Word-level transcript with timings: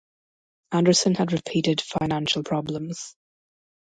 Andersson 0.71 1.13
had 1.13 1.31
repeated 1.31 1.79
financial 1.79 2.41
problems. 2.43 3.15